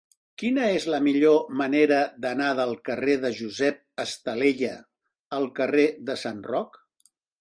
[0.43, 4.73] Quina és la millor manera d'anar del carrer de Josep Estalella
[5.41, 6.83] al carrer de Sant Roc?